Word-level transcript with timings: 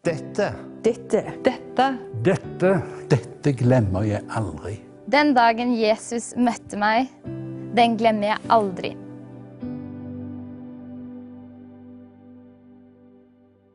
Dette 0.00 0.54
Dette. 0.80 1.20
Dette 1.44 1.86
Dette, 2.24 2.70
dette 3.10 3.52
glemmer 3.52 4.06
jeg 4.08 4.24
aldri. 4.32 4.78
Den 5.12 5.34
dagen 5.36 5.74
Jesus 5.76 6.30
møtte 6.40 6.78
meg, 6.80 7.10
den 7.76 7.98
glemmer 8.00 8.30
jeg 8.30 8.40
aldri. 8.48 8.94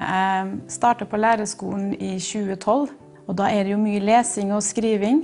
Jeg 0.00 0.56
starta 0.72 1.04
på 1.04 1.20
lærerskolen 1.20 1.92
i 2.00 2.14
2012, 2.16 2.96
og 3.26 3.36
da 3.36 3.52
er 3.52 3.68
det 3.68 3.76
jo 3.76 3.84
mye 3.84 4.00
lesing 4.00 4.56
og 4.56 4.64
skriving. 4.64 5.20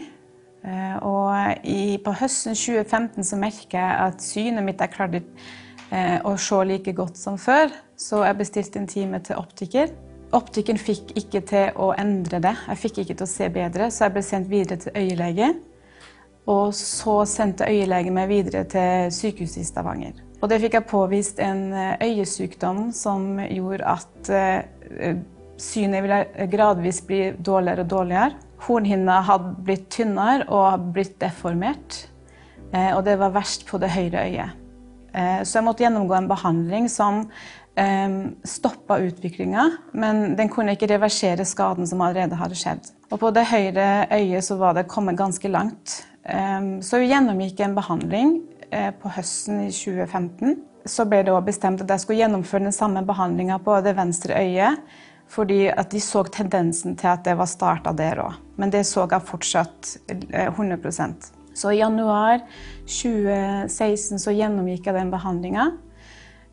Eh, 0.60 0.96
Og 1.00 1.64
i, 1.64 1.96
på 2.04 2.18
høsten 2.20 2.52
2015 2.52 3.24
så 3.32 3.40
merker 3.40 3.80
jeg 3.80 3.98
at 4.12 4.20
synet 4.28 4.68
mitt 4.68 4.84
er 4.84 4.92
klart 4.92 5.22
eh, 5.88 6.20
å 6.20 6.36
se 6.36 6.64
like 6.68 6.92
godt 6.92 7.16
som 7.16 7.40
før, 7.40 7.72
så 7.96 8.26
jeg 8.28 8.42
bestilte 8.44 8.84
en 8.84 8.92
time 8.92 9.24
til 9.24 9.40
optiker. 9.40 10.11
Optikeren 10.32 10.80
fikk 10.80 11.12
ikke 11.20 11.42
til 11.44 11.76
å 11.76 11.90
endre 12.00 12.40
det, 12.40 12.54
jeg 12.70 12.80
fikk 12.80 13.02
ikke 13.02 13.18
til 13.20 13.26
å 13.26 13.32
se 13.34 13.48
bedre, 13.52 13.90
så 13.92 14.06
jeg 14.06 14.14
ble 14.14 14.22
sendt 14.24 14.48
videre 14.48 14.78
til 14.80 14.96
øyelege. 14.96 15.50
Og 16.50 16.72
så 16.74 17.20
sendte 17.28 17.68
øyelegen 17.68 18.16
meg 18.16 18.30
videre 18.32 18.64
til 18.66 19.12
sykehuset 19.14 19.60
i 19.62 19.66
Stavanger. 19.68 20.16
Og 20.42 20.50
der 20.50 20.58
fikk 20.58 20.74
jeg 20.74 20.88
påvist 20.90 21.38
en 21.38 21.68
eh, 21.76 22.00
øyesykdom 22.02 22.88
som 22.96 23.36
gjorde 23.44 23.92
at 23.92 24.30
eh, 24.34 25.20
synet 25.60 26.02
ville 26.02 26.48
gradvis 26.50 26.98
bli 27.06 27.20
dårligere 27.38 27.84
og 27.84 27.92
dårligere. 27.92 28.40
Hornhinna 28.66 29.20
hadde 29.28 29.52
blitt 29.62 29.86
tynnere 29.94 30.48
og 30.50 30.88
blitt 30.96 31.14
deformert. 31.22 32.08
Eh, 32.72 32.90
Og 32.96 33.04
det 33.06 33.20
var 33.20 33.36
verst 33.36 33.68
på 33.68 33.78
det 33.78 33.92
høyre 33.94 34.26
øyet. 34.26 34.58
Så 35.44 35.58
jeg 35.58 35.64
måtte 35.66 35.84
gjennomgå 35.84 36.14
en 36.16 36.26
behandling 36.30 36.86
som 36.88 37.26
stoppa 38.44 38.98
utviklinga, 39.00 39.62
men 39.96 40.34
den 40.36 40.50
kunne 40.52 40.74
ikke 40.76 40.90
reversere 40.90 41.46
skaden 41.48 41.86
som 41.88 42.02
allerede 42.04 42.36
hadde 42.36 42.58
skjedd. 42.58 42.90
Og 43.08 43.20
på 43.22 43.30
det 43.32 43.46
høyre 43.48 43.86
øyet 44.12 44.44
så 44.44 44.58
var 44.60 44.76
det 44.76 44.90
kommet 44.92 45.16
ganske 45.16 45.48
langt. 45.48 46.02
Så 46.84 47.00
vi 47.00 47.08
gjennomgikk 47.10 47.60
en 47.64 47.74
behandling 47.74 48.34
eh, 48.70 48.90
på 48.94 49.10
høsten 49.16 49.64
i 49.66 49.70
2015. 49.72 50.56
Så 50.88 51.06
ble 51.06 51.22
det 51.22 51.32
også 51.32 51.46
bestemt 51.46 51.82
at 51.84 51.90
jeg 51.92 52.02
skulle 52.02 52.22
gjennomføre 52.22 52.66
den 52.66 52.74
samme 52.74 53.04
behandlinga 53.06 53.58
på 53.62 53.78
det 53.84 53.94
venstre 53.98 54.38
øyet, 54.40 54.80
fordi 55.30 55.66
at 55.70 55.92
de 55.92 56.00
så 56.02 56.24
tendensen 56.28 56.96
til 56.98 57.12
at 57.12 57.22
det 57.24 57.36
var 57.38 57.50
starta 57.50 57.94
der 57.96 58.20
òg. 58.24 58.40
Men 58.60 58.72
det 58.72 58.84
så 58.88 59.06
jeg 59.10 59.28
fortsatt 59.28 59.96
eh, 60.08 60.50
100% 60.50 61.32
Så 61.54 61.70
i 61.70 61.80
januar 61.82 62.40
2016 62.86 64.18
så 64.18 64.32
gjennomgikk 64.32 64.86
jeg 64.86 64.94
den 64.96 65.10
behandlinga. 65.12 65.72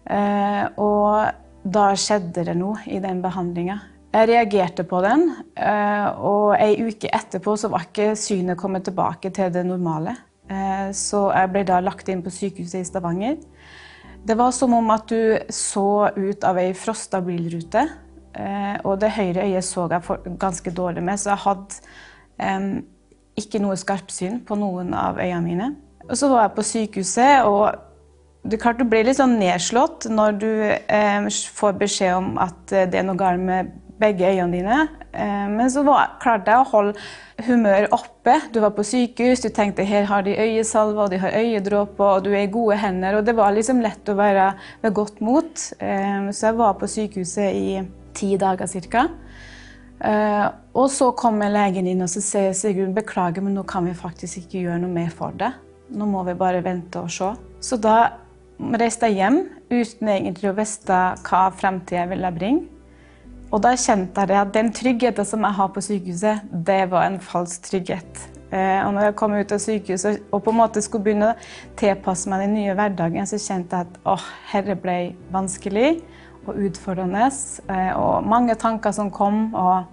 Eh, 0.09 0.65
og 0.81 1.69
da 1.69 1.89
skjedde 1.97 2.47
det 2.47 2.57
noe 2.57 2.81
i 2.89 2.99
den 3.03 3.21
behandlinga. 3.21 3.77
Jeg 4.09 4.29
reagerte 4.31 4.83
på 4.89 5.03
den, 5.05 5.27
eh, 5.53 6.07
og 6.17 6.55
ei 6.57 6.79
uke 6.81 7.11
etterpå 7.13 7.53
så 7.61 7.69
var 7.69 7.85
ikke 7.85 8.15
synet 8.17 8.57
kommet 8.57 8.87
tilbake 8.87 9.29
til 9.29 9.51
det 9.53 9.65
normale. 9.67 10.15
Eh, 10.49 10.89
så 10.97 11.27
jeg 11.35 11.51
ble 11.53 11.63
da 11.63 11.77
lagt 11.79 12.09
inn 12.09 12.23
på 12.25 12.33
sykehuset 12.33 12.81
i 12.81 12.87
Stavanger. 12.89 13.37
Det 14.25 14.35
var 14.35 14.51
som 14.51 14.73
om 14.73 14.89
at 14.91 15.05
du 15.07 15.37
så 15.53 16.09
ut 16.17 16.43
av 16.43 16.57
ei 16.57 16.73
frosta 16.73 17.21
bilrute, 17.21 17.87
og 18.85 18.99
det 19.01 19.09
høyre 19.15 19.43
øyet 19.47 19.65
så 19.65 19.87
jeg 19.89 20.35
ganske 20.39 20.71
dårlig 20.71 21.01
med, 21.03 21.17
så 21.19 21.31
jeg 21.31 21.43
hadde 21.43 22.83
ikke 23.39 23.61
noe 23.63 23.75
skarpsyn 23.79 24.41
på 24.45 24.55
noen 24.59 24.93
av 24.93 25.17
øynene 25.17 25.41
mine. 25.43 25.69
Og 26.09 26.17
så 26.17 26.29
var 26.29 26.45
jeg 26.45 26.55
på 26.55 26.67
sykehuset, 26.67 27.47
og 27.47 27.88
er 28.47 28.61
klart 28.61 28.79
du 28.79 28.87
blir 28.87 29.03
litt 29.03 29.19
sånn 29.19 29.37
nedslått 29.39 30.07
når 30.09 30.39
du 30.39 30.49
eh, 30.71 31.29
får 31.59 31.77
beskjed 31.81 32.15
om 32.15 32.33
at 32.41 32.71
eh, 32.71 32.87
det 32.89 33.01
er 33.01 33.07
noe 33.07 33.19
galt 33.19 33.43
med 33.43 33.73
begge 33.99 34.29
øynene 34.29 34.55
dine. 34.55 34.77
Eh, 35.11 35.47
men 35.51 35.71
så 35.71 35.83
var, 35.83 36.15
klarte 36.23 36.53
jeg 36.53 36.63
å 36.63 36.69
holde 36.71 37.47
humøret 37.47 37.93
oppe. 37.95 38.37
Du 38.53 38.61
var 38.63 38.71
på 38.77 38.85
sykehus, 38.87 39.43
du 39.43 39.49
tenkte 39.53 39.85
her 39.87 40.07
har 40.09 40.23
de 40.25 40.37
øyesalve 40.39 41.03
og 41.03 41.13
de 41.13 41.19
har 41.21 41.35
øyedråper, 41.35 42.05
og 42.05 42.23
du 42.25 42.31
er 42.31 42.45
i 42.45 42.51
gode 42.51 42.79
hender. 42.79 43.19
Og 43.19 43.27
det 43.27 43.35
var 43.37 43.55
liksom 43.55 43.83
lett 43.83 44.11
å 44.11 44.17
være 44.19 44.51
ved 44.83 44.95
godt 44.95 45.19
mot. 45.25 45.65
Eh, 45.79 46.29
så 46.31 46.51
jeg 46.51 46.59
var 46.61 46.77
på 46.79 46.89
sykehuset 46.89 47.49
i 47.51 47.81
ti 48.15 48.35
dager 48.39 48.71
ca. 48.89 49.07
Eh, 49.99 50.45
og 50.79 50.87
så 50.91 51.11
kommer 51.11 51.51
legen 51.51 51.87
inn 51.91 52.05
og 52.05 52.07
så 52.11 52.23
sier 52.23 52.53
Sigrun, 52.55 52.95
beklager, 52.95 53.43
men 53.43 53.57
nå 53.57 53.65
kan 53.67 53.83
vi 53.87 53.97
faktisk 53.97 54.45
ikke 54.45 54.63
gjøre 54.63 54.79
noe 54.85 54.95
mer 54.95 55.11
for 55.11 55.35
det. 55.35 55.51
Nå 55.91 56.07
må 56.07 56.23
vi 56.23 56.37
bare 56.39 56.63
vente 56.63 57.01
og 57.01 57.11
se. 57.11 57.33
Så 57.59 57.79
da 57.81 57.97
reiste 58.59 59.07
jeg 59.09 59.21
hjem 59.21 59.39
uten 59.71 60.11
egentlig 60.11 60.51
å 60.51 60.57
vite 60.57 60.99
hva 61.27 61.45
framtida 61.55 62.05
ville 62.09 62.31
bringe. 62.35 62.67
Og 63.49 63.63
da 63.65 63.71
kjente 63.73 64.27
jeg 64.29 64.37
at 64.37 64.51
den 64.53 64.69
tryggheten 64.75 65.25
som 65.25 65.45
jeg 65.45 65.57
har 65.57 65.71
på 65.73 65.81
sykehuset, 65.81 66.43
det 66.51 66.83
var 66.91 67.07
en 67.07 67.17
falsk 67.23 67.65
trygghet. 67.65 68.19
Eh, 68.53 68.81
og 68.85 68.93
når 68.93 69.07
jeg 69.07 69.15
kom 69.17 69.33
ut 69.33 69.51
av 69.53 69.61
sykehuset 69.61 70.21
og 70.33 70.43
på 70.45 70.53
en 70.53 70.57
måte 70.57 70.81
skulle 70.81 71.05
begynne 71.05 71.31
å 71.31 71.39
tilpasse 71.77 72.29
meg 72.29 72.43
den 72.45 72.55
nye 72.57 72.75
hverdagen, 72.77 73.25
så 73.29 73.41
kjente 73.41 73.77
jeg 73.77 73.89
at 73.89 73.99
åh, 74.09 74.27
dette 74.53 74.77
ble 74.83 74.97
vanskelig 75.33 75.89
og 76.45 76.61
utfordrende. 76.67 77.29
Eh, 77.69 77.91
og 77.97 78.29
mange 78.29 78.57
tanker 78.57 78.93
som 78.93 79.09
kom. 79.13 79.49
og 79.53 79.85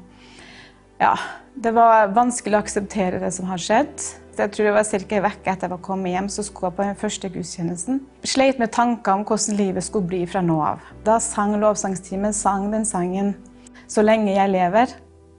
ja, 1.00 1.14
det 1.56 1.72
var 1.76 2.12
vanskelig 2.16 2.56
å 2.56 2.62
akseptere 2.64 3.20
det 3.20 3.32
som 3.36 3.48
har 3.48 3.60
skjedd. 3.60 4.04
Jeg 4.36 4.52
tror 4.52 4.66
det 4.66 4.72
var 4.74 4.84
ca. 4.84 4.96
en 4.96 5.24
uke 5.24 5.50
etter 5.50 5.64
jeg 5.64 5.70
var 5.70 5.78
kommet 5.82 6.12
hjem, 6.12 6.28
så 6.28 6.42
skulle 6.42 6.70
jeg 6.70 6.76
på 6.76 6.82
den 6.82 6.98
første 7.00 7.28
gudstjenesten. 7.28 8.00
Sleit 8.24 8.58
med 8.58 8.72
tanker 8.72 9.12
om 9.12 9.24
hvordan 9.24 9.56
livet 9.56 9.84
skulle 9.84 10.08
bli 10.08 10.26
fra 10.26 10.42
nå 10.44 10.60
av. 10.60 10.84
Da 11.06 11.18
sang 11.18 11.56
lovsangstimen 11.60 12.32
sang 12.32 12.70
den 12.72 12.84
sangen 12.84 13.34
'Så 13.88 14.02
lenge 14.02 14.34
jeg 14.34 14.50
lever'. 14.50 14.94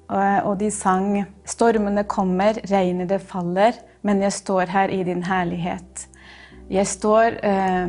Og- 0.09 0.59
de 0.59 0.71
sang 0.71 1.25
'Stormene 1.45 2.03
kommer, 2.03 2.53
regnet 2.71 3.09
det 3.09 3.21
faller, 3.21 3.73
men 4.01 4.21
jeg 4.21 4.33
står 4.33 4.65
her 4.69 4.87
i 4.87 5.03
din 5.03 5.23
herlighet'. 5.23 6.07
Jeg 6.69 6.87
står 6.87 7.39
eh, 7.43 7.87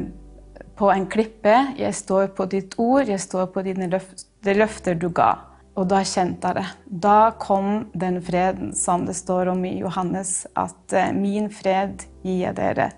på 0.76 0.90
en 0.90 1.06
klippe, 1.06 1.74
jeg 1.78 1.94
står 1.94 2.26
på 2.26 2.44
ditt 2.44 2.74
ord, 2.78 3.06
jeg 3.08 3.20
står 3.20 3.46
på 3.46 3.62
dine 3.62 3.88
løf 3.90 4.14
løfter 4.44 4.94
du 4.94 5.08
ga. 5.08 5.47
Og 5.78 5.86
da 5.86 6.00
kjente 6.02 6.50
jeg 6.50 6.58
det. 6.58 6.68
Da 7.06 7.30
kom 7.38 7.84
den 7.94 8.18
freden 8.24 8.72
som 8.74 9.04
det 9.06 9.14
står 9.14 9.52
om 9.52 9.60
i 9.68 9.76
Johannes, 9.78 10.40
at 10.58 10.94
eh, 10.96 11.12
min 11.14 11.46
fred 11.54 12.02
gir 12.24 12.48
jeg 12.48 12.56
dere, 12.58 12.88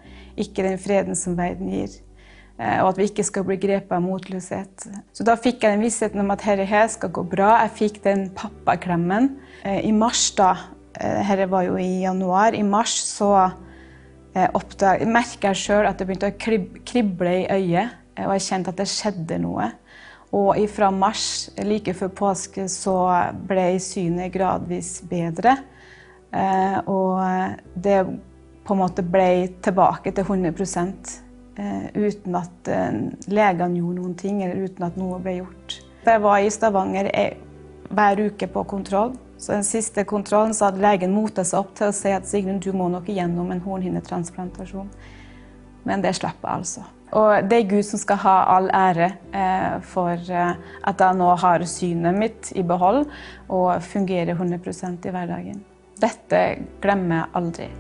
ikke 0.41 0.65
den 0.65 0.79
freden 0.81 1.19
som 1.19 1.37
verden 1.37 1.69
gir. 1.75 1.99
Eh, 2.57 2.79
Og 2.81 2.95
at 2.95 3.01
vi 3.03 3.11
ikke 3.11 3.27
skal 3.27 3.45
bli 3.45 3.59
grepet 3.61 3.93
av 3.93 4.05
motløshet. 4.05 4.87
Så 5.13 5.27
da 5.29 5.37
fikk 5.37 5.61
jeg 5.61 5.77
den 5.77 5.85
vissheten 5.85 6.25
om 6.25 6.33
at 6.33 6.47
dette 6.47 6.65
her 6.71 6.89
skal 6.89 7.13
gå 7.13 7.27
bra. 7.29 7.59
Jeg 7.67 7.77
fikk 7.83 8.03
den 8.07 8.31
pappaklemmen. 8.37 9.35
Eh, 9.65 9.83
I 9.85 9.93
mars, 9.93 10.31
da, 10.39 10.55
dette 10.97 11.51
var 11.53 11.69
jo 11.69 11.77
i 11.81 12.07
januar, 12.07 12.57
i 12.57 12.65
mars 12.65 12.97
så 13.05 13.51
merka 14.31 15.51
jeg 15.51 15.59
sjøl 15.59 15.89
at 15.89 15.99
det 15.99 16.07
begynte 16.07 16.29
å 16.31 16.35
krib 16.39 16.77
krible 16.87 17.33
i 17.43 17.47
øyet, 17.51 17.97
og 18.23 18.35
jeg 18.37 18.45
kjente 18.47 18.71
at 18.71 18.79
det 18.79 18.87
skjedde 18.87 19.39
noe. 19.43 19.73
Og 20.37 20.55
fra 20.71 20.93
mars, 20.95 21.51
like 21.59 21.95
før 21.97 22.11
påske, 22.15 22.69
så 22.71 22.95
ble 23.49 23.73
synet 23.83 24.31
gradvis 24.35 25.01
bedre. 25.11 25.57
Eh, 26.31 26.77
og 26.87 27.19
det 27.75 28.05
på 28.63 28.77
en 28.77 28.83
måte 28.85 29.03
ble 29.03 29.49
tilbake 29.65 30.13
til 30.15 30.29
100 30.29 30.53
eh, 31.59 31.87
uten 31.97 32.37
at 32.39 32.71
eh, 32.71 33.01
legene 33.27 33.81
gjorde 33.81 33.97
noen 33.99 34.15
ting, 34.15 34.43
eller 34.45 34.69
uten 34.69 34.87
at 34.87 35.01
noe 35.01 35.19
ble 35.25 35.41
gjort. 35.41 35.81
Jeg 36.07 36.23
var 36.23 36.39
i 36.39 36.53
Stavanger 36.55 37.11
hver 37.91 38.23
uke 38.31 38.47
på 38.47 38.65
kontroll. 38.71 39.19
Så 39.41 39.55
den 39.57 39.65
siste 39.65 40.05
kontrollen 40.05 40.53
så 40.55 40.69
hadde 40.69 40.83
legen 40.85 41.15
motet 41.17 41.49
seg 41.49 41.63
opp 41.63 41.73
til 41.79 41.89
å 41.89 41.97
si 41.97 42.13
at 42.13 42.29
Sigrun, 42.29 42.61
du 42.61 42.75
må 42.77 42.91
nok 42.93 43.09
igjennom 43.09 43.49
en 43.51 43.63
hornhinnetransplantasjon. 43.65 44.91
Men 45.89 46.05
det 46.05 46.13
slapp 46.19 46.43
jeg 46.45 46.61
altså. 46.61 46.85
Og 47.19 47.51
det 47.51 47.59
er 47.59 47.71
Gud 47.71 47.83
som 47.87 47.99
skal 47.99 48.21
ha 48.23 48.37
all 48.55 48.71
ære 48.71 49.11
eh, 49.35 49.77
for 49.83 50.15
eh, 50.15 50.55
at 50.87 51.03
jeg 51.03 51.19
nå 51.19 51.31
har 51.43 51.67
synet 51.67 52.19
mitt 52.19 52.53
i 52.55 52.63
behold 52.67 53.05
og 53.49 53.83
fungerer 53.83 54.37
100% 54.39 55.11
i 55.11 55.15
hverdagen. 55.15 55.63
Dette 56.01 56.45
glemmer 56.81 57.25
jeg 57.25 57.33
aldri. 57.43 57.73